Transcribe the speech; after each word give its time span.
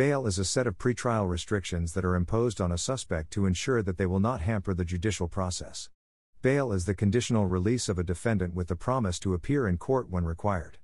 Bail 0.00 0.26
is 0.26 0.38
a 0.38 0.46
set 0.46 0.66
of 0.66 0.78
pretrial 0.78 1.28
restrictions 1.28 1.92
that 1.92 2.06
are 2.06 2.14
imposed 2.14 2.58
on 2.58 2.72
a 2.72 2.78
suspect 2.78 3.30
to 3.32 3.44
ensure 3.44 3.82
that 3.82 3.98
they 3.98 4.06
will 4.06 4.18
not 4.18 4.40
hamper 4.40 4.72
the 4.72 4.82
judicial 4.82 5.28
process. 5.28 5.90
Bail 6.40 6.72
is 6.72 6.86
the 6.86 6.94
conditional 6.94 7.44
release 7.44 7.86
of 7.86 7.98
a 7.98 8.02
defendant 8.02 8.54
with 8.54 8.68
the 8.68 8.76
promise 8.76 9.18
to 9.18 9.34
appear 9.34 9.68
in 9.68 9.76
court 9.76 10.08
when 10.08 10.24
required. 10.24 10.78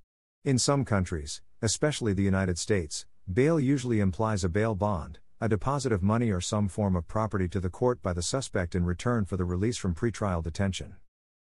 In 0.45 0.59
some 0.59 0.85
countries, 0.85 1.41
especially 1.63 2.13
the 2.13 2.23
United 2.23 2.59
States, 2.59 3.07
bail 3.33 3.59
usually 3.59 4.01
implies 4.01 4.45
a 4.45 4.51
bail 4.51 4.75
bond, 4.75 5.19
a 5.41 5.49
deposit 5.49 5.93
of 5.93 6.03
money 6.03 6.31
or 6.31 6.43
some 6.43 6.69
form 6.69 6.95
of 6.95 7.09
property 7.09 7.49
to 7.49 7.59
the 7.59 7.71
court 7.71 8.03
by 8.03 8.13
the 8.13 8.21
suspect 8.21 8.75
in 8.75 8.85
return 8.85 9.25
for 9.25 9.39
the 9.39 9.47
release 9.47 9.79
from 9.79 9.95
pretrial 9.95 10.43
detention. 10.43 10.97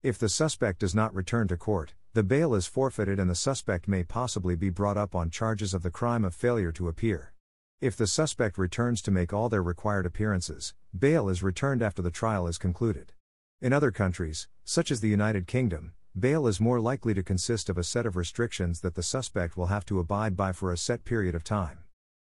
If 0.03 0.19
the 0.19 0.29
suspect 0.29 0.81
does 0.81 0.97
not 0.97 1.15
return 1.15 1.47
to 1.47 1.57
court, 1.57 1.95
the 2.15 2.25
bail 2.25 2.57
is 2.57 2.67
forfeited 2.67 3.21
and 3.21 3.31
the 3.31 3.37
suspect 3.37 3.87
may 3.87 4.03
possibly 4.03 4.57
be 4.57 4.71
brought 4.71 4.97
up 4.97 5.15
on 5.15 5.31
charges 5.31 5.73
of 5.73 5.85
the 5.85 5.91
crime 5.93 6.25
of 6.25 6.35
failure 6.35 6.73
to 6.73 6.89
appear. 6.89 7.33
If 7.81 7.97
the 7.97 8.07
suspect 8.07 8.59
returns 8.59 9.01
to 9.03 9.11
make 9.11 9.33
all 9.33 9.49
their 9.49 9.63
required 9.63 10.05
appearances, 10.05 10.75
bail 10.97 11.31
is 11.31 11.43
returned 11.43 11.81
after 11.81 12.03
the 12.03 12.11
trial 12.11 12.47
is 12.47 12.59
concluded. 12.59 13.15
In 13.63 13.73
other 13.73 13.91
countries, 13.91 14.49
such 14.67 14.91
as 14.91 15.01
the 15.01 15.09
United 15.09 15.47
Kingdom, 15.47 15.95
bail 16.19 16.47
is 16.47 16.61
more 16.61 16.79
likely 16.79 17.15
to 17.15 17.23
consist 17.23 17.71
of 17.71 17.79
a 17.79 17.83
set 17.83 18.05
of 18.05 18.17
restrictions 18.17 18.83
that 18.83 18.97
the 18.97 19.03
suspect 19.03 19.57
will 19.57 19.69
have 19.69 19.87
to 19.87 19.99
abide 19.99 20.37
by 20.37 20.53
for 20.53 20.71
a 20.71 20.77
set 20.77 21.07
period 21.07 21.35
of 21.35 21.43
time. 21.43 21.79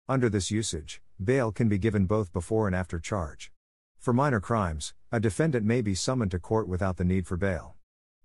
Under 0.09 0.28
this 0.28 0.51
usage, 0.51 1.01
bail 1.23 1.52
can 1.52 1.69
be 1.69 1.78
given 1.78 2.06
both 2.06 2.33
before 2.33 2.66
and 2.66 2.75
after 2.75 2.98
charge. 2.98 3.52
For 4.00 4.12
minor 4.12 4.41
crimes, 4.41 4.92
a 5.12 5.20
defendant 5.20 5.64
may 5.64 5.83
be 5.83 5.95
summoned 5.95 6.33
to 6.33 6.41
court 6.41 6.66
without 6.66 6.97
the 6.97 7.05
need 7.05 7.28
for 7.28 7.36
bail. 7.36 7.77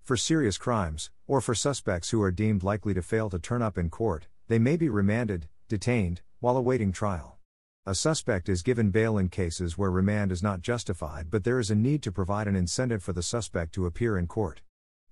For 0.02 0.16
serious 0.16 0.58
crimes, 0.58 1.12
or 1.28 1.40
for 1.40 1.54
suspects 1.54 2.10
who 2.10 2.20
are 2.22 2.32
deemed 2.32 2.64
likely 2.64 2.92
to 2.92 3.02
fail 3.02 3.30
to 3.30 3.38
turn 3.38 3.62
up 3.62 3.78
in 3.78 3.88
court, 3.88 4.26
they 4.48 4.58
may 4.58 4.76
be 4.76 4.88
remanded, 4.88 5.46
detained, 5.68 6.22
while 6.40 6.56
awaiting 6.56 6.90
trial. 6.90 7.38
A 7.86 7.94
suspect 7.94 8.48
is 8.48 8.62
given 8.62 8.90
bail 8.90 9.16
in 9.16 9.28
cases 9.28 9.78
where 9.78 9.90
remand 9.90 10.32
is 10.32 10.42
not 10.42 10.60
justified 10.60 11.30
but 11.30 11.44
there 11.44 11.58
is 11.58 11.70
a 11.70 11.74
need 11.74 12.02
to 12.02 12.12
provide 12.12 12.48
an 12.48 12.56
incentive 12.56 13.02
for 13.02 13.12
the 13.12 13.22
suspect 13.22 13.72
to 13.74 13.86
appear 13.86 14.18
in 14.18 14.26
court. 14.26 14.60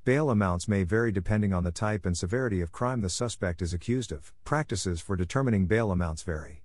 Bail 0.04 0.30
amounts 0.30 0.68
may 0.68 0.84
vary 0.84 1.12
depending 1.12 1.52
on 1.52 1.64
the 1.64 1.70
type 1.70 2.06
and 2.06 2.16
severity 2.16 2.60
of 2.60 2.72
crime 2.72 3.02
the 3.02 3.10
suspect 3.10 3.60
is 3.60 3.74
accused 3.74 4.10
of. 4.10 4.32
Practices 4.44 5.00
for 5.00 5.16
determining 5.16 5.66
bail 5.66 5.90
amounts 5.90 6.22
vary. 6.22 6.62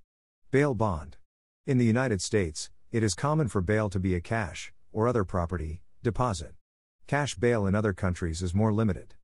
Bail 0.50 0.74
bond. 0.74 1.18
In 1.68 1.78
the 1.78 1.86
United 1.86 2.22
States, 2.22 2.70
it 2.92 3.04
is 3.04 3.16
common 3.16 3.48
for 3.48 3.62
bail 3.62 3.90
to 3.90 4.00
be 4.00 4.16
a 4.16 4.22
cash, 4.22 4.72
or 4.92 5.08
other 5.08 5.24
property, 5.24 5.82
deposit. 6.04 6.54
Cash 7.08 7.36
bail 7.36 7.66
in 7.66 7.76
other 7.76 7.92
countries 7.92 8.42
is 8.42 8.54
more 8.54 8.72
limited. 8.72 9.16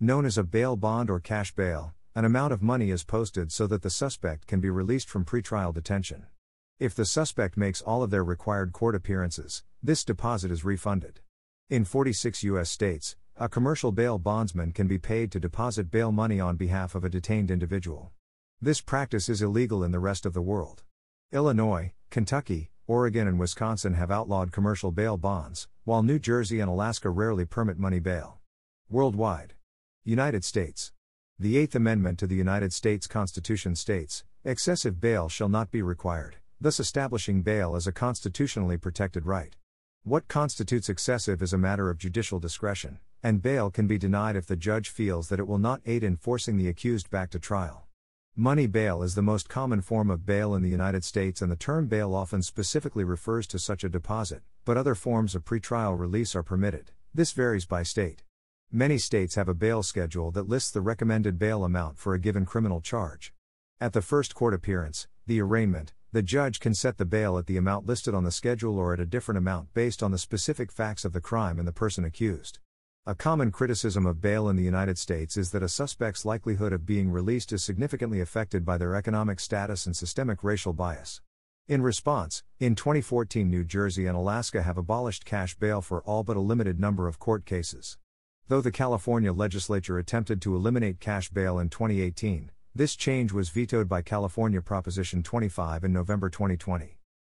Known 0.00 0.24
as 0.24 0.38
a 0.38 0.44
bail 0.44 0.76
bond 0.76 1.10
or 1.10 1.20
cash 1.20 1.54
bail, 1.54 1.94
an 2.18 2.24
amount 2.24 2.52
of 2.52 2.60
money 2.60 2.90
is 2.90 3.04
posted 3.04 3.52
so 3.52 3.64
that 3.68 3.82
the 3.82 3.88
suspect 3.88 4.48
can 4.48 4.58
be 4.58 4.68
released 4.68 5.08
from 5.08 5.24
pretrial 5.24 5.72
detention. 5.72 6.26
If 6.80 6.92
the 6.92 7.04
suspect 7.04 7.56
makes 7.56 7.80
all 7.80 8.02
of 8.02 8.10
their 8.10 8.24
required 8.24 8.72
court 8.72 8.96
appearances, 8.96 9.62
this 9.84 10.02
deposit 10.02 10.50
is 10.50 10.64
refunded. 10.64 11.20
In 11.70 11.84
46 11.84 12.42
U.S. 12.42 12.70
states, 12.70 13.14
a 13.36 13.48
commercial 13.48 13.92
bail 13.92 14.18
bondsman 14.18 14.72
can 14.72 14.88
be 14.88 14.98
paid 14.98 15.30
to 15.30 15.38
deposit 15.38 15.92
bail 15.92 16.10
money 16.10 16.40
on 16.40 16.56
behalf 16.56 16.96
of 16.96 17.04
a 17.04 17.08
detained 17.08 17.52
individual. 17.52 18.10
This 18.60 18.80
practice 18.80 19.28
is 19.28 19.40
illegal 19.40 19.84
in 19.84 19.92
the 19.92 20.00
rest 20.00 20.26
of 20.26 20.32
the 20.32 20.42
world. 20.42 20.82
Illinois, 21.30 21.92
Kentucky, 22.10 22.72
Oregon, 22.88 23.28
and 23.28 23.38
Wisconsin 23.38 23.94
have 23.94 24.10
outlawed 24.10 24.50
commercial 24.50 24.90
bail 24.90 25.18
bonds, 25.18 25.68
while 25.84 26.02
New 26.02 26.18
Jersey 26.18 26.58
and 26.58 26.68
Alaska 26.68 27.10
rarely 27.10 27.44
permit 27.44 27.78
money 27.78 28.00
bail. 28.00 28.40
Worldwide. 28.90 29.54
United 30.02 30.42
States. 30.42 30.90
The 31.40 31.56
Eighth 31.56 31.76
Amendment 31.76 32.18
to 32.18 32.26
the 32.26 32.34
United 32.34 32.72
States 32.72 33.06
Constitution 33.06 33.76
states 33.76 34.24
excessive 34.44 35.00
bail 35.00 35.28
shall 35.28 35.48
not 35.48 35.70
be 35.70 35.82
required, 35.82 36.38
thus 36.60 36.80
establishing 36.80 37.42
bail 37.42 37.76
as 37.76 37.86
a 37.86 37.92
constitutionally 37.92 38.76
protected 38.76 39.24
right. 39.24 39.54
What 40.02 40.26
constitutes 40.26 40.88
excessive 40.88 41.40
is 41.40 41.52
a 41.52 41.58
matter 41.58 41.90
of 41.90 41.98
judicial 41.98 42.40
discretion, 42.40 42.98
and 43.22 43.40
bail 43.40 43.70
can 43.70 43.86
be 43.86 43.98
denied 43.98 44.34
if 44.34 44.46
the 44.46 44.56
judge 44.56 44.88
feels 44.88 45.28
that 45.28 45.38
it 45.38 45.46
will 45.46 45.58
not 45.58 45.80
aid 45.86 46.02
in 46.02 46.16
forcing 46.16 46.56
the 46.56 46.66
accused 46.66 47.08
back 47.08 47.30
to 47.30 47.38
trial. 47.38 47.86
Money 48.34 48.66
bail 48.66 49.04
is 49.04 49.14
the 49.14 49.22
most 49.22 49.48
common 49.48 49.80
form 49.80 50.10
of 50.10 50.26
bail 50.26 50.56
in 50.56 50.62
the 50.62 50.68
United 50.68 51.04
States, 51.04 51.40
and 51.40 51.52
the 51.52 51.56
term 51.56 51.86
bail 51.86 52.16
often 52.16 52.42
specifically 52.42 53.04
refers 53.04 53.46
to 53.46 53.60
such 53.60 53.84
a 53.84 53.88
deposit, 53.88 54.42
but 54.64 54.76
other 54.76 54.96
forms 54.96 55.36
of 55.36 55.44
pretrial 55.44 55.96
release 55.96 56.34
are 56.34 56.42
permitted. 56.42 56.90
This 57.14 57.30
varies 57.30 57.64
by 57.64 57.84
state. 57.84 58.24
Many 58.70 58.98
states 58.98 59.36
have 59.36 59.48
a 59.48 59.54
bail 59.54 59.82
schedule 59.82 60.30
that 60.32 60.46
lists 60.46 60.70
the 60.70 60.82
recommended 60.82 61.38
bail 61.38 61.64
amount 61.64 61.96
for 61.96 62.12
a 62.12 62.18
given 62.18 62.44
criminal 62.44 62.82
charge. 62.82 63.32
At 63.80 63.94
the 63.94 64.02
first 64.02 64.34
court 64.34 64.52
appearance, 64.52 65.08
the 65.26 65.40
arraignment, 65.40 65.94
the 66.12 66.20
judge 66.20 66.60
can 66.60 66.74
set 66.74 66.98
the 66.98 67.06
bail 67.06 67.38
at 67.38 67.46
the 67.46 67.56
amount 67.56 67.86
listed 67.86 68.14
on 68.14 68.24
the 68.24 68.30
schedule 68.30 68.78
or 68.78 68.92
at 68.92 69.00
a 69.00 69.06
different 69.06 69.38
amount 69.38 69.72
based 69.72 70.02
on 70.02 70.10
the 70.10 70.18
specific 70.18 70.70
facts 70.70 71.06
of 71.06 71.14
the 71.14 71.20
crime 71.20 71.58
and 71.58 71.66
the 71.66 71.72
person 71.72 72.04
accused. 72.04 72.58
A 73.06 73.14
common 73.14 73.50
criticism 73.50 74.04
of 74.04 74.20
bail 74.20 74.50
in 74.50 74.56
the 74.56 74.64
United 74.64 74.98
States 74.98 75.38
is 75.38 75.50
that 75.52 75.62
a 75.62 75.68
suspect's 75.70 76.26
likelihood 76.26 76.74
of 76.74 76.84
being 76.84 77.10
released 77.10 77.54
is 77.54 77.64
significantly 77.64 78.20
affected 78.20 78.66
by 78.66 78.76
their 78.76 78.94
economic 78.94 79.40
status 79.40 79.86
and 79.86 79.96
systemic 79.96 80.44
racial 80.44 80.74
bias. 80.74 81.22
In 81.68 81.80
response, 81.80 82.42
in 82.60 82.74
2014, 82.74 83.48
New 83.48 83.64
Jersey 83.64 84.04
and 84.04 84.14
Alaska 84.14 84.62
have 84.62 84.76
abolished 84.76 85.24
cash 85.24 85.54
bail 85.54 85.80
for 85.80 86.02
all 86.02 86.22
but 86.22 86.36
a 86.36 86.40
limited 86.40 86.78
number 86.78 87.08
of 87.08 87.18
court 87.18 87.46
cases. 87.46 87.96
Though 88.48 88.62
the 88.62 88.72
California 88.72 89.30
legislature 89.30 89.98
attempted 89.98 90.40
to 90.40 90.56
eliminate 90.56 91.00
cash 91.00 91.28
bail 91.28 91.58
in 91.58 91.68
2018, 91.68 92.50
this 92.74 92.96
change 92.96 93.30
was 93.30 93.50
vetoed 93.50 93.90
by 93.90 94.00
California 94.00 94.62
Proposition 94.62 95.22
25 95.22 95.84
in 95.84 95.92
November 95.92 96.30
2020. 96.30 96.96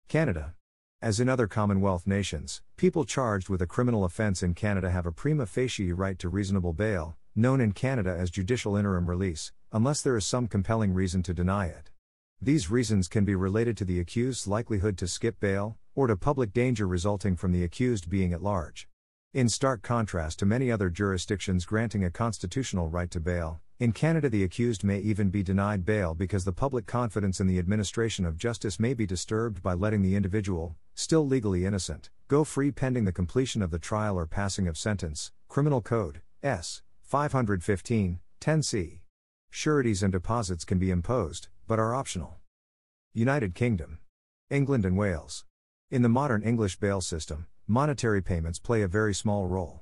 Canada. 0.07 0.53
As 1.01 1.19
in 1.19 1.27
other 1.27 1.47
Commonwealth 1.47 2.05
nations, 2.05 2.61
people 2.77 3.05
charged 3.05 3.49
with 3.49 3.59
a 3.59 3.65
criminal 3.65 4.05
offense 4.05 4.43
in 4.43 4.53
Canada 4.53 4.91
have 4.91 5.07
a 5.07 5.11
prima 5.11 5.47
facie 5.47 5.91
right 5.91 6.19
to 6.19 6.29
reasonable 6.29 6.73
bail, 6.73 7.17
known 7.35 7.59
in 7.59 7.71
Canada 7.71 8.15
as 8.15 8.29
judicial 8.29 8.75
interim 8.75 9.09
release, 9.09 9.51
unless 9.71 10.03
there 10.03 10.15
is 10.15 10.27
some 10.27 10.47
compelling 10.47 10.93
reason 10.93 11.23
to 11.23 11.33
deny 11.33 11.65
it. 11.65 11.89
These 12.39 12.69
reasons 12.69 13.07
can 13.07 13.25
be 13.25 13.33
related 13.33 13.77
to 13.77 13.85
the 13.85 13.99
accused's 13.99 14.47
likelihood 14.47 14.95
to 14.99 15.07
skip 15.07 15.39
bail, 15.39 15.79
or 15.95 16.05
to 16.05 16.15
public 16.15 16.53
danger 16.53 16.87
resulting 16.87 17.35
from 17.35 17.51
the 17.51 17.63
accused 17.63 18.11
being 18.11 18.31
at 18.31 18.43
large. 18.43 18.88
In 19.31 19.47
stark 19.47 19.83
contrast 19.83 20.39
to 20.39 20.47
many 20.47 20.71
other 20.71 20.89
jurisdictions 20.89 21.63
granting 21.63 22.03
a 22.03 22.09
constitutional 22.09 22.89
right 22.89 23.11
to 23.11 23.19
bail, 23.19 23.61
in 23.77 23.91
Canada 23.91 24.27
the 24.27 24.43
accused 24.43 24.83
may 24.83 24.97
even 24.97 25.29
be 25.29 25.43
denied 25.43 25.85
bail 25.85 26.15
because 26.15 26.45
the 26.45 26.51
public 26.51 26.87
confidence 26.87 27.39
in 27.39 27.45
the 27.45 27.59
administration 27.59 28.25
of 28.25 28.39
justice 28.39 28.79
may 28.79 28.95
be 28.95 29.05
disturbed 29.05 29.61
by 29.61 29.75
letting 29.75 30.01
the 30.01 30.15
individual, 30.15 30.75
still 30.95 31.27
legally 31.27 31.63
innocent, 31.63 32.09
go 32.27 32.43
free 32.43 32.71
pending 32.71 33.05
the 33.05 33.11
completion 33.11 33.61
of 33.61 33.69
the 33.69 33.77
trial 33.77 34.17
or 34.17 34.25
passing 34.25 34.67
of 34.67 34.79
sentence. 34.79 35.31
Criminal 35.47 35.81
Code 35.81 36.21
S 36.41 36.81
515 37.03 38.21
10C. 38.41 38.99
Sureties 39.51 40.01
and 40.01 40.11
deposits 40.11 40.65
can 40.65 40.79
be 40.79 40.89
imposed, 40.89 41.49
but 41.67 41.77
are 41.77 41.93
optional. 41.93 42.39
United 43.13 43.53
Kingdom, 43.53 43.99
England 44.49 44.85
and 44.85 44.97
Wales. 44.97 45.45
In 45.91 46.01
the 46.01 46.09
modern 46.09 46.41
English 46.41 46.77
bail 46.79 46.99
system, 46.99 47.45
monetary 47.69 48.21
payments 48.21 48.57
play 48.57 48.81
a 48.81 48.87
very 48.87 49.13
small 49.13 49.45
role. 49.45 49.81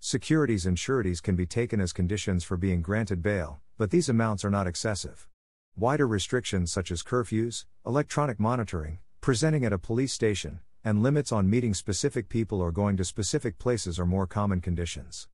Securities 0.00 0.66
and 0.66 0.76
sureties 0.76 1.20
can 1.20 1.36
be 1.36 1.46
taken 1.46 1.80
as 1.80 1.92
conditions 1.92 2.42
for 2.42 2.56
being 2.56 2.82
granted 2.82 3.22
bail, 3.22 3.60
but 3.76 3.92
these 3.92 4.08
amounts 4.08 4.44
are 4.44 4.50
not 4.50 4.66
excessive. 4.66 5.28
Wider 5.76 6.08
restrictions 6.08 6.72
such 6.72 6.90
as 6.90 7.04
curfews, 7.04 7.64
electronic 7.86 8.40
monitoring, 8.40 8.98
presenting 9.20 9.64
at 9.64 9.72
a 9.72 9.78
police 9.78 10.12
station, 10.12 10.58
and 10.84 11.00
limits 11.00 11.30
on 11.30 11.48
meeting 11.48 11.74
specific 11.74 12.28
people 12.28 12.60
or 12.60 12.72
going 12.72 12.96
to 12.96 13.04
specific 13.04 13.56
places 13.58 14.00
are 14.00 14.06
more 14.06 14.26
common 14.26 14.60
conditions. 14.60 15.28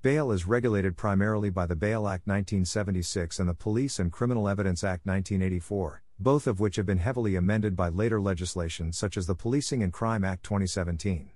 Bail 0.00 0.32
is 0.32 0.46
regulated 0.46 0.96
primarily 0.96 1.50
by 1.50 1.66
the 1.66 1.76
Bail 1.76 2.08
Act 2.08 2.26
1976 2.26 3.38
and 3.38 3.46
the 3.46 3.54
Police 3.54 3.98
and 3.98 4.10
Criminal 4.10 4.48
Evidence 4.48 4.82
Act 4.82 5.04
1984, 5.04 6.02
both 6.18 6.46
of 6.46 6.58
which 6.58 6.76
have 6.76 6.86
been 6.86 6.96
heavily 6.96 7.36
amended 7.36 7.76
by 7.76 7.90
later 7.90 8.18
legislation 8.18 8.94
such 8.94 9.18
as 9.18 9.26
the 9.26 9.34
Policing 9.34 9.82
and 9.82 9.92
Crime 9.92 10.24
Act 10.24 10.42
2017. 10.42 11.32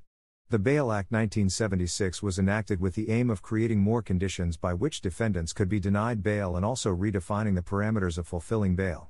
The 0.50 0.58
Bail 0.58 0.92
Act 0.92 1.10
1976 1.10 2.22
was 2.22 2.38
enacted 2.38 2.78
with 2.78 2.94
the 2.94 3.08
aim 3.08 3.30
of 3.30 3.40
creating 3.40 3.80
more 3.80 4.02
conditions 4.02 4.58
by 4.58 4.74
which 4.74 5.00
defendants 5.00 5.54
could 5.54 5.70
be 5.70 5.80
denied 5.80 6.22
bail 6.22 6.54
and 6.54 6.66
also 6.66 6.94
redefining 6.94 7.54
the 7.54 7.62
parameters 7.62 8.18
of 8.18 8.26
fulfilling 8.26 8.76
bail. 8.76 9.08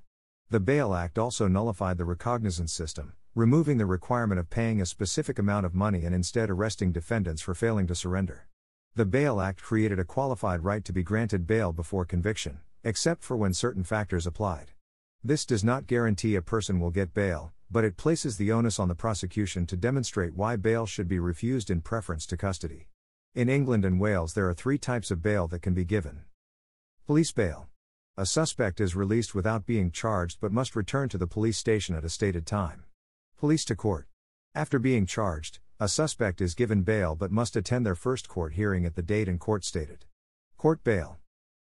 The 0.50 0.60
Bail 0.60 0.94
Act 0.94 1.19
also 1.19 1.48
nullified 1.48 1.98
the 1.98 2.04
recognizance 2.04 2.72
system, 2.72 3.14
removing 3.34 3.78
the 3.78 3.84
requirement 3.84 4.38
of 4.38 4.48
paying 4.48 4.81
a 4.81 4.86
specific 4.86 5.40
amount 5.40 5.66
of 5.66 5.75
money 5.75 6.04
and 6.04 6.14
instead 6.14 6.50
arresting 6.50 6.92
defendants 6.92 7.42
for 7.42 7.52
failing 7.52 7.88
to 7.88 7.96
surrender. 7.96 8.46
The 8.94 9.04
Bail 9.04 9.40
Act 9.40 9.60
created 9.60 9.98
a 9.98 10.04
qualified 10.04 10.62
right 10.62 10.84
to 10.84 10.92
be 10.92 11.02
granted 11.02 11.48
bail 11.48 11.72
before 11.72 12.04
conviction, 12.04 12.60
except 12.84 13.25
for 13.25 13.37
when 13.37 13.52
certain 13.52 13.82
factors 13.82 14.25
applied. 14.25 14.70
This 15.25 15.44
does 15.44 15.64
not 15.64 15.88
guarantee 15.88 16.37
a 16.37 16.42
person 16.42 16.78
will 16.78 16.92
get 16.92 17.12
bail, 17.12 17.53
but 17.75 17.85
it 17.85 17.97
places 17.97 18.37
the 18.37 18.53
onus 18.53 18.79
on 18.79 18.87
the 18.87 18.94
prosecution 18.94 19.67
to 19.67 19.76
demonstrate 19.76 20.37
why 20.37 20.55
bail 20.55 20.87
should 20.87 21.09
be 21.09 21.19
refused 21.19 21.73
in 21.73 21.81
preference 21.81 22.25
to 22.25 22.37
custody. 22.37 22.87
In 23.35 23.49
England 23.49 23.85
and 23.85 23.99
Wales, 23.99 24.35
there 24.35 24.49
are 24.49 24.55
three 24.55 24.79
types 24.79 25.11
of 25.11 25.21
bail 25.21 25.49
that 25.49 25.62
can 25.62 25.75
be 25.75 25.85
given 25.85 26.21
police 27.05 27.32
bail, 27.32 27.67
A 28.17 28.26
suspect 28.26 28.81
is 28.81 28.94
released 28.94 29.35
without 29.35 29.67
being 29.67 29.91
charged 29.91 30.38
but 30.41 30.53
must 30.53 30.76
return 30.76 31.09
to 31.09 31.19
the 31.19 31.26
police 31.26 31.59
station 31.59 31.97
at 31.97 32.05
a 32.05 32.09
stated 32.09 32.47
time. 32.47 32.85
Police 33.37 33.65
to 33.65 33.75
court. 33.75 34.06
After 34.55 34.79
being 34.79 35.05
charged, 35.05 35.59
a 35.81 35.88
suspect 35.88 36.41
is 36.41 36.55
given 36.55 36.82
bail 36.82 37.17
but 37.17 37.32
must 37.32 37.56
attend 37.56 37.85
their 37.85 37.97
first 37.97 38.29
court 38.29 38.53
hearing 38.53 38.87
at 38.87 38.94
the 38.94 39.03
date 39.03 39.29
and 39.29 39.41
court 39.41 39.65
stated. 39.65 40.05
Court 40.56 40.85
bail. 40.85 41.19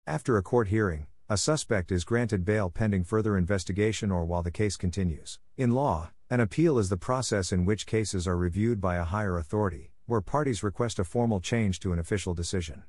After 0.06 0.36
a 0.36 0.42
court 0.42 0.68
hearing, 0.68 1.06
a 1.32 1.36
suspect 1.38 1.90
is 1.90 2.04
granted 2.04 2.44
bail 2.44 2.68
pending 2.68 3.04
further 3.04 3.38
investigation 3.38 4.10
or 4.10 4.22
while 4.22 4.42
the 4.42 4.50
case 4.50 4.76
continues. 4.76 5.38
In 5.56 5.70
law, 5.70 6.10
an 6.28 6.40
appeal 6.40 6.78
is 6.78 6.90
the 6.90 6.98
process 6.98 7.52
in 7.52 7.64
which 7.64 7.86
cases 7.86 8.28
are 8.28 8.36
reviewed 8.36 8.82
by 8.82 8.96
a 8.96 9.04
higher 9.04 9.38
authority, 9.38 9.92
where 10.04 10.20
parties 10.20 10.62
request 10.62 10.98
a 10.98 11.04
formal 11.04 11.40
change 11.40 11.80
to 11.80 11.92
an 11.94 11.98
official 11.98 12.34
decision. 12.34 12.82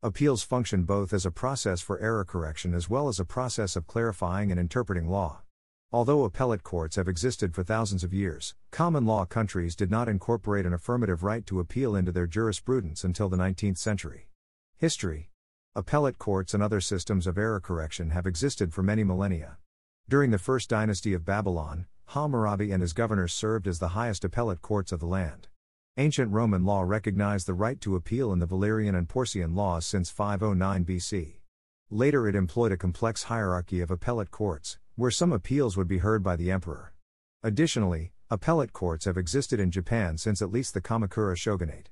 Appeals 0.00 0.44
function 0.44 0.84
both 0.84 1.12
as 1.12 1.26
a 1.26 1.32
process 1.32 1.80
for 1.80 1.98
error 1.98 2.24
correction 2.24 2.72
as 2.72 2.88
well 2.88 3.08
as 3.08 3.18
a 3.18 3.24
process 3.24 3.74
of 3.74 3.88
clarifying 3.88 4.52
and 4.52 4.60
interpreting 4.60 5.08
law. 5.08 5.42
Although 5.90 6.22
appellate 6.22 6.62
courts 6.62 6.94
have 6.94 7.08
existed 7.08 7.52
for 7.52 7.64
thousands 7.64 8.04
of 8.04 8.14
years, 8.14 8.54
common 8.70 9.06
law 9.06 9.24
countries 9.24 9.74
did 9.74 9.90
not 9.90 10.08
incorporate 10.08 10.66
an 10.66 10.72
affirmative 10.72 11.24
right 11.24 11.44
to 11.46 11.58
appeal 11.58 11.96
into 11.96 12.12
their 12.12 12.28
jurisprudence 12.28 13.02
until 13.02 13.28
the 13.28 13.36
19th 13.36 13.78
century. 13.78 14.28
History 14.76 15.30
Appellate 15.74 16.18
courts 16.18 16.54
and 16.54 16.62
other 16.62 16.80
systems 16.80 17.26
of 17.26 17.38
error 17.38 17.60
correction 17.60 18.10
have 18.10 18.26
existed 18.26 18.72
for 18.72 18.82
many 18.82 19.04
millennia. 19.04 19.58
During 20.08 20.30
the 20.30 20.38
first 20.38 20.70
dynasty 20.70 21.12
of 21.12 21.24
Babylon, 21.24 21.86
Hammurabi 22.06 22.72
and 22.72 22.80
his 22.80 22.94
governors 22.94 23.34
served 23.34 23.68
as 23.68 23.78
the 23.78 23.88
highest 23.88 24.24
appellate 24.24 24.62
courts 24.62 24.92
of 24.92 25.00
the 25.00 25.06
land. 25.06 25.48
Ancient 25.98 26.32
Roman 26.32 26.64
law 26.64 26.82
recognized 26.82 27.46
the 27.46 27.54
right 27.54 27.80
to 27.82 27.96
appeal 27.96 28.32
in 28.32 28.38
the 28.38 28.46
Valerian 28.46 28.94
and 28.94 29.08
Porcian 29.08 29.54
laws 29.54 29.84
since 29.84 30.10
509 30.10 30.84
BC. 30.84 31.40
Later, 31.90 32.26
it 32.26 32.34
employed 32.34 32.72
a 32.72 32.76
complex 32.76 33.24
hierarchy 33.24 33.80
of 33.80 33.90
appellate 33.90 34.30
courts, 34.30 34.78
where 34.96 35.10
some 35.10 35.32
appeals 35.32 35.76
would 35.76 35.88
be 35.88 35.98
heard 35.98 36.22
by 36.22 36.36
the 36.36 36.50
emperor. 36.50 36.94
Additionally, 37.42 38.12
appellate 38.30 38.72
courts 38.72 39.04
have 39.04 39.18
existed 39.18 39.60
in 39.60 39.70
Japan 39.70 40.16
since 40.16 40.40
at 40.40 40.50
least 40.50 40.72
the 40.72 40.80
Kamakura 40.80 41.36
shogunate. 41.36 41.90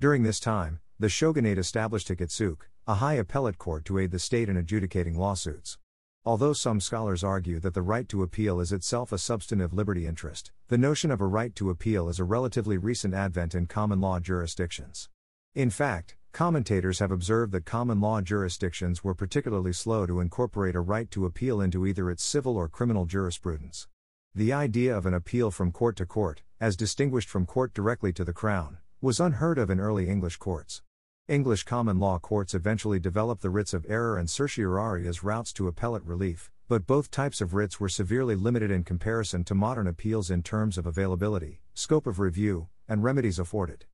During 0.00 0.22
this 0.22 0.40
time, 0.40 0.80
the 0.98 1.08
shogunate 1.08 1.58
established 1.58 2.08
Hikitsuke, 2.08 2.62
a 2.88 2.94
high 2.94 3.12
appellate 3.12 3.58
court 3.58 3.84
to 3.84 3.98
aid 3.98 4.10
the 4.10 4.18
state 4.18 4.48
in 4.48 4.56
adjudicating 4.56 5.14
lawsuits. 5.14 5.76
Although 6.24 6.54
some 6.54 6.80
scholars 6.80 7.22
argue 7.22 7.60
that 7.60 7.74
the 7.74 7.82
right 7.82 8.08
to 8.08 8.22
appeal 8.22 8.60
is 8.60 8.72
itself 8.72 9.12
a 9.12 9.18
substantive 9.18 9.74
liberty 9.74 10.06
interest, 10.06 10.52
the 10.68 10.78
notion 10.78 11.10
of 11.10 11.20
a 11.20 11.26
right 11.26 11.54
to 11.56 11.68
appeal 11.68 12.08
is 12.08 12.18
a 12.18 12.24
relatively 12.24 12.78
recent 12.78 13.12
advent 13.12 13.54
in 13.54 13.66
common 13.66 14.00
law 14.00 14.20
jurisdictions. 14.20 15.10
In 15.54 15.68
fact, 15.68 16.16
commentators 16.32 17.00
have 17.00 17.10
observed 17.10 17.52
that 17.52 17.66
common 17.66 18.00
law 18.00 18.22
jurisdictions 18.22 19.04
were 19.04 19.14
particularly 19.14 19.74
slow 19.74 20.06
to 20.06 20.20
incorporate 20.20 20.74
a 20.74 20.80
right 20.80 21.10
to 21.10 21.26
appeal 21.26 21.60
into 21.60 21.84
either 21.84 22.10
its 22.10 22.24
civil 22.24 22.56
or 22.56 22.70
criminal 22.70 23.04
jurisprudence. 23.04 23.86
The 24.34 24.54
idea 24.54 24.96
of 24.96 25.04
an 25.04 25.12
appeal 25.12 25.50
from 25.50 25.72
court 25.72 25.96
to 25.96 26.06
court, 26.06 26.40
as 26.58 26.74
distinguished 26.74 27.28
from 27.28 27.44
court 27.44 27.74
directly 27.74 28.14
to 28.14 28.24
the 28.24 28.32
crown, 28.32 28.78
was 29.02 29.20
unheard 29.20 29.58
of 29.58 29.68
in 29.68 29.78
early 29.78 30.08
English 30.08 30.38
courts. 30.38 30.80
English 31.28 31.64
common 31.64 31.98
law 31.98 32.18
courts 32.18 32.54
eventually 32.54 32.98
developed 32.98 33.42
the 33.42 33.50
writs 33.50 33.74
of 33.74 33.84
error 33.86 34.16
and 34.16 34.30
certiorari 34.30 35.06
as 35.06 35.22
routes 35.22 35.52
to 35.52 35.68
appellate 35.68 36.02
relief, 36.06 36.50
but 36.68 36.86
both 36.86 37.10
types 37.10 37.42
of 37.42 37.52
writs 37.52 37.78
were 37.78 37.90
severely 37.90 38.34
limited 38.34 38.70
in 38.70 38.82
comparison 38.82 39.44
to 39.44 39.54
modern 39.54 39.86
appeals 39.86 40.30
in 40.30 40.42
terms 40.42 40.78
of 40.78 40.86
availability, 40.86 41.60
scope 41.74 42.06
of 42.06 42.18
review, 42.18 42.68
and 42.88 43.04
remedies 43.04 43.38
afforded. 43.38 43.84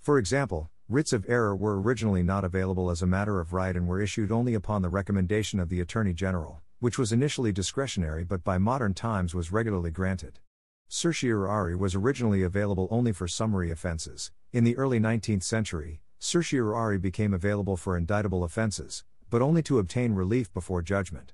For 0.00 0.18
example, 0.18 0.70
writs 0.86 1.14
of 1.14 1.24
error 1.30 1.56
were 1.56 1.80
originally 1.80 2.22
not 2.22 2.44
available 2.44 2.90
as 2.90 3.00
a 3.00 3.06
matter 3.06 3.40
of 3.40 3.54
right 3.54 3.74
and 3.74 3.88
were 3.88 4.02
issued 4.02 4.30
only 4.30 4.52
upon 4.52 4.82
the 4.82 4.90
recommendation 4.90 5.60
of 5.60 5.70
the 5.70 5.80
Attorney 5.80 6.12
General, 6.12 6.60
which 6.78 6.98
was 6.98 7.10
initially 7.10 7.52
discretionary 7.52 8.22
but 8.22 8.44
by 8.44 8.58
modern 8.58 8.92
times 8.92 9.34
was 9.34 9.50
regularly 9.50 9.90
granted. 9.90 10.40
Certiorari 10.88 11.74
was 11.74 11.94
originally 11.94 12.42
available 12.42 12.86
only 12.90 13.12
for 13.12 13.26
summary 13.26 13.70
offenses. 13.70 14.30
In 14.52 14.64
the 14.64 14.76
early 14.76 15.00
19th 15.00 15.42
century, 15.42 16.02
certiorari 16.24 16.98
became 16.98 17.34
available 17.34 17.76
for 17.76 17.96
indictable 17.96 18.44
offenses, 18.44 19.02
but 19.28 19.42
only 19.42 19.60
to 19.60 19.80
obtain 19.80 20.14
relief 20.14 20.52
before 20.54 20.80
judgment. 20.80 21.32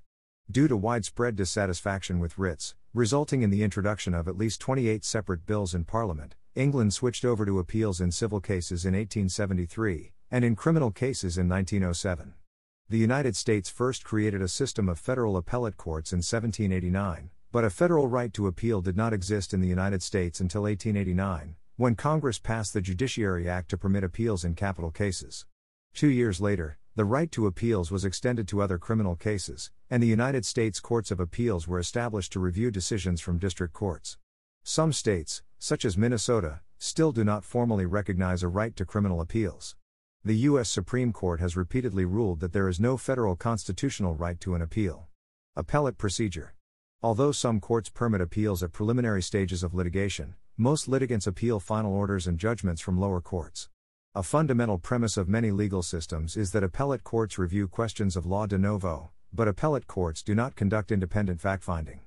Due 0.51 0.67
to 0.67 0.79
widespread 0.79 1.37
dissatisfaction 1.37 2.19
with 2.19 2.39
writs, 2.39 2.75
resulting 2.95 3.43
in 3.43 3.51
the 3.51 3.63
introduction 3.63 4.15
of 4.15 4.27
at 4.27 4.39
least 4.39 4.63
28 4.63 5.05
separate 5.05 5.45
bills 5.45 5.75
in 5.75 5.85
Parliament, 5.85 6.37
England 6.55 6.95
switched 6.95 7.23
over 7.23 7.45
to 7.45 7.59
appeals 7.59 8.01
in 8.01 8.11
civil 8.11 8.41
cases 8.41 8.87
in 8.87 8.95
1873, 8.95 10.13
and 10.31 10.43
in 10.43 10.57
criminal 10.57 10.91
cases 10.91 11.37
in 11.37 11.51
1907. 11.51 12.33
The 12.89 12.97
United 12.97 13.37
States 13.37 13.69
first 13.69 14.05
created 14.05 14.41
a 14.41 14.49
system 14.49 14.89
of 14.89 14.99
federal 14.99 15.37
appellate 15.37 15.77
courts 15.77 16.15
in 16.15 16.21
1789, 16.21 17.29
but 17.53 17.65
a 17.65 17.69
federal 17.69 18.09
right 18.09 18.33
to 18.33 18.47
appeal 18.47 18.81
did 18.81 18.97
not 18.97 19.13
exist 19.13 19.53
in 19.53 19.61
the 19.61 19.69
United 19.69 20.03
States 20.03 20.41
until 20.41 20.63
1889, 20.63 21.57
when 21.79 21.95
Congress 21.95 22.41
passed 22.41 22.75
the 22.75 22.81
Judiciary 22.81 23.49
Act 23.49 23.71
to 23.71 23.79
permit 23.79 24.03
appeals 24.03 24.45
in 24.45 24.57
capital 24.57 24.91
cases. 24.91 25.47
Two 25.95 26.09
years 26.09 26.41
later, 26.41 26.77
the 26.97 27.05
right 27.05 27.31
to 27.31 27.47
appeals 27.47 27.93
was 27.93 28.05
extended 28.05 28.49
to 28.49 28.61
other 28.61 28.79
criminal 28.79 29.15
cases, 29.15 29.71
and 29.89 30.03
the 30.03 30.09
United 30.09 30.45
States 30.45 30.81
Courts 30.81 31.13
of 31.13 31.21
Appeals 31.21 31.69
were 31.69 31.79
established 31.79 32.33
to 32.33 32.41
review 32.41 32.73
decisions 32.73 33.21
from 33.21 33.39
district 33.39 33.75
courts. 33.75 34.19
Some 34.65 34.93
states, 34.93 35.45
such 35.61 35.85
as 35.85 35.97
Minnesota, 35.97 36.63
still 36.79 37.13
do 37.13 37.23
not 37.23 37.45
formally 37.45 37.87
recognize 37.87 38.43
a 38.43 38.49
right 38.49 38.75
to 38.75 38.85
criminal 38.85 39.21
appeals. 39.21 39.77
The 40.25 40.35
U.S. 40.51 40.69
Supreme 40.69 41.13
Court 41.13 41.39
has 41.39 41.57
repeatedly 41.57 42.05
ruled 42.05 42.41
that 42.41 42.53
there 42.53 42.69
is 42.69 42.81
no 42.81 42.97
federal 42.97 43.37
constitutional 43.37 44.17
right 44.17 44.41
to 44.41 44.57
an 44.57 44.63
appeal. 44.63 45.07
Appellate 45.55 45.97
procedure. 45.97 46.55
Although 47.05 47.31
some 47.31 47.61
courts 47.61 47.89
permit 47.89 48.21
appeals 48.21 48.65
at 48.65 48.73
preliminary 48.73 49.23
stages 49.23 49.63
of 49.63 49.75
litigation, 49.75 50.35
most 50.61 50.89
litigants 50.89 51.29
appeal 51.29 51.61
final 51.61 51.95
orders 51.95 52.27
and 52.27 52.37
judgments 52.37 52.83
from 52.83 52.99
lower 52.99 53.21
courts. 53.21 53.69
A 54.13 54.25
fundamental 54.25 54.77
premise 54.77 55.17
of 55.17 55.29
many 55.29 55.53
legal 55.53 55.85
systems 55.85 56.37
is 56.37 56.51
that 56.51 56.65
appellate 56.65 57.05
courts 57.05 57.39
review 57.39 57.69
questions 57.69 58.17
of 58.17 58.27
law 58.27 58.45
de 58.45 58.59
novo, 58.59 59.13
but 59.33 59.47
appellate 59.47 59.87
courts 59.87 60.21
do 60.21 60.35
not 60.35 60.57
conduct 60.57 60.91
independent 60.91 61.41
fact 61.41 61.63
finding. 61.63 62.01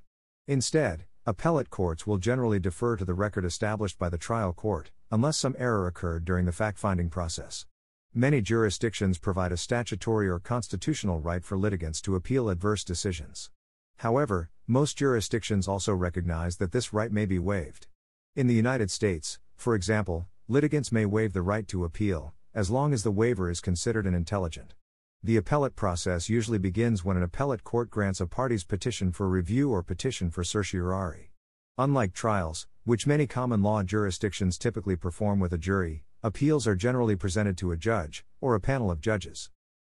Instead, 0.50 1.06
appellate 1.26 1.70
courts 1.70 2.06
will 2.06 2.18
generally 2.18 2.60
defer 2.60 2.98
to 2.98 3.06
the 3.06 3.14
record 3.14 3.46
established 3.46 3.98
by 3.98 4.10
the 4.10 4.18
trial 4.18 4.52
court, 4.52 4.92
unless 5.10 5.38
some 5.38 5.56
error 5.58 5.88
occurred 5.88 6.26
during 6.26 6.46
the 6.46 6.52
fact 6.52 6.78
finding 6.78 7.10
process. 7.10 7.66
Many 8.14 8.42
jurisdictions 8.42 9.18
provide 9.18 9.54
a 9.54 9.58
statutory 9.58 10.28
or 10.28 10.40
constitutional 10.40 11.22
right 11.22 11.46
for 11.46 11.58
litigants 11.58 12.02
to 12.02 12.16
appeal 12.16 12.50
adverse 12.50 12.84
decisions. 12.84 13.50
However, 14.00 14.50
most 14.68 14.98
jurisdictions 14.98 15.70
also 15.70 15.94
recognize 15.94 16.58
that 16.58 16.74
this 16.74 16.92
right 16.92 17.14
may 17.14 17.26
be 17.26 17.40
waived. 17.40 17.88
In 18.34 18.48
the 18.48 18.54
United 18.54 18.90
States, 18.90 19.40
for 19.58 19.76
example, 19.76 20.26
litigants 20.48 20.90
may 20.90 21.06
waive 21.06 21.34
the 21.34 21.42
right 21.42 21.68
to 21.68 21.84
appeal, 21.84 22.34
as 22.54 22.70
long 22.70 22.94
as 22.94 23.04
the 23.04 23.12
waiver 23.12 23.50
is 23.50 23.60
considered 23.60 24.08
an 24.08 24.14
intelligent. 24.14 24.74
The 25.22 25.36
appellate 25.36 25.76
process 25.76 26.30
usually 26.30 26.58
begins 26.58 27.04
when 27.04 27.18
an 27.18 27.24
appellate 27.24 27.66
court 27.66 27.90
grants 27.90 28.22
a 28.22 28.26
party's 28.26 28.64
petition 28.64 29.12
for 29.12 29.28
review 29.28 29.70
or 29.70 29.84
petition 29.84 30.32
for 30.32 30.46
certiorari. 30.46 31.34
Unlike 31.78 32.14
trials, 32.14 32.68
which 32.86 33.06
many 33.06 33.28
common 33.28 33.62
law 33.62 33.84
jurisdictions 33.84 34.58
typically 34.58 34.96
perform 34.96 35.42
with 35.42 35.52
a 35.52 35.58
jury, 35.58 36.06
appeals 36.24 36.66
are 36.66 36.76
generally 36.76 37.18
presented 37.18 37.58
to 37.58 37.74
a 37.74 37.78
judge, 37.78 38.24
or 38.40 38.56
a 38.56 38.62
panel 38.62 38.90
of 38.90 39.02
judges. 39.02 39.50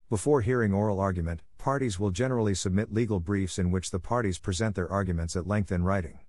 Before 0.08 0.42
hearing 0.42 0.72
oral 0.72 1.00
argument, 1.00 1.42
parties 1.58 1.98
will 1.98 2.12
generally 2.12 2.54
submit 2.54 2.94
legal 2.94 3.18
briefs 3.18 3.58
in 3.58 3.72
which 3.72 3.90
the 3.90 3.98
parties 3.98 4.38
present 4.38 4.76
their 4.76 4.88
arguments 4.88 5.34
at 5.34 5.48
length 5.48 5.72
in 5.72 5.82
writing. 5.82 6.20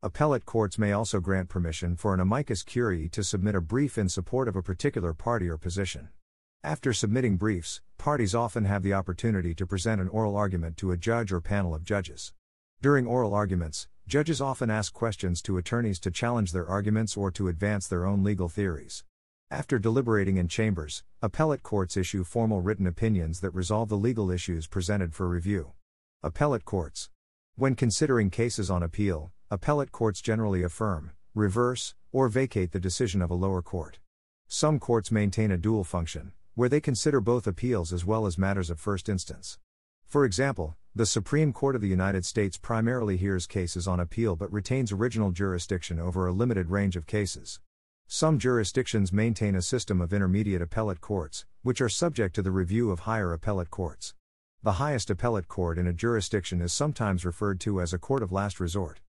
Appellate 0.00 0.44
courts 0.44 0.78
may 0.78 0.92
also 0.92 1.18
grant 1.18 1.48
permission 1.48 1.96
for 1.96 2.14
an 2.14 2.20
amicus 2.20 2.62
curiae 2.62 3.08
to 3.08 3.24
submit 3.24 3.56
a 3.56 3.60
brief 3.60 3.98
in 3.98 4.08
support 4.08 4.46
of 4.46 4.54
a 4.54 4.62
particular 4.62 5.12
party 5.12 5.48
or 5.48 5.58
position. 5.58 6.10
After 6.62 6.92
submitting 6.92 7.36
briefs, 7.36 7.80
parties 7.98 8.32
often 8.32 8.64
have 8.64 8.84
the 8.84 8.94
opportunity 8.94 9.56
to 9.56 9.66
present 9.66 10.00
an 10.00 10.06
oral 10.06 10.36
argument 10.36 10.76
to 10.76 10.92
a 10.92 10.96
judge 10.96 11.32
or 11.32 11.40
panel 11.40 11.74
of 11.74 11.82
judges. 11.82 12.32
During 12.80 13.08
oral 13.08 13.34
arguments, 13.34 13.88
judges 14.06 14.40
often 14.40 14.70
ask 14.70 14.92
questions 14.92 15.42
to 15.42 15.58
attorneys 15.58 15.98
to 15.98 16.12
challenge 16.12 16.52
their 16.52 16.68
arguments 16.68 17.16
or 17.16 17.32
to 17.32 17.48
advance 17.48 17.88
their 17.88 18.06
own 18.06 18.22
legal 18.22 18.48
theories. 18.48 19.02
After 19.50 19.80
deliberating 19.80 20.36
in 20.36 20.46
chambers, 20.46 21.02
appellate 21.22 21.64
courts 21.64 21.96
issue 21.96 22.22
formal 22.22 22.60
written 22.60 22.86
opinions 22.86 23.40
that 23.40 23.50
resolve 23.50 23.88
the 23.88 23.96
legal 23.96 24.30
issues 24.30 24.68
presented 24.68 25.12
for 25.12 25.28
review. 25.28 25.72
Appellate 26.22 26.64
courts. 26.64 27.10
When 27.56 27.74
considering 27.74 28.30
cases 28.30 28.70
on 28.70 28.84
appeal, 28.84 29.32
appellate 29.50 29.90
courts 29.90 30.20
generally 30.20 30.62
affirm, 30.62 31.10
reverse, 31.34 31.94
or 32.12 32.28
vacate 32.28 32.72
the 32.72 32.80
decision 32.80 33.22
of 33.22 33.30
a 33.30 33.34
lower 33.34 33.62
court. 33.62 33.98
Some 34.46 34.78
courts 34.78 35.10
maintain 35.10 35.50
a 35.50 35.56
dual 35.56 35.84
function, 35.84 36.32
where 36.54 36.68
they 36.68 36.82
consider 36.82 37.20
both 37.20 37.46
appeals 37.46 37.90
as 37.90 38.04
well 38.04 38.26
as 38.26 38.36
matters 38.36 38.68
of 38.68 38.78
first 38.78 39.08
instance. 39.08 39.58
For 40.06 40.26
example, 40.26 40.76
the 40.94 41.06
Supreme 41.06 41.54
Court 41.54 41.74
of 41.74 41.80
the 41.80 41.88
United 41.88 42.26
States 42.26 42.58
primarily 42.58 43.16
hears 43.16 43.46
cases 43.46 43.88
on 43.88 44.00
appeal 44.00 44.36
but 44.36 44.52
retains 44.52 44.92
original 44.92 45.30
jurisdiction 45.30 45.98
over 45.98 46.26
a 46.26 46.32
limited 46.32 46.68
range 46.68 46.96
of 46.96 47.06
cases. 47.06 47.60
Some 48.06 48.38
jurisdictions 48.38 49.12
maintain 49.14 49.54
a 49.54 49.62
system 49.62 50.02
of 50.02 50.12
intermediate 50.12 50.60
appellate 50.60 51.00
courts, 51.00 51.46
which 51.62 51.80
are 51.80 51.88
subject 51.88 52.34
to 52.34 52.42
the 52.42 52.50
review 52.50 52.90
of 52.90 53.00
higher 53.00 53.32
appellate 53.32 53.70
courts. 53.70 54.14
The 54.62 54.72
highest 54.72 55.08
appellate 55.08 55.48
court 55.48 55.78
in 55.78 55.86
a 55.86 55.92
jurisdiction 55.94 56.60
is 56.60 56.72
sometimes 56.72 57.24
referred 57.24 57.60
to 57.60 57.80
as 57.80 57.94
a 57.94 57.98
court 57.98 58.22
of 58.22 58.32
last 58.32 58.60
resort. 58.60 59.00